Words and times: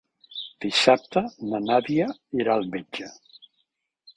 Dissabte 0.63 1.21
na 1.51 1.59
Nàdia 1.67 2.07
irà 2.41 2.57
al 2.57 2.67
metge. 2.77 3.11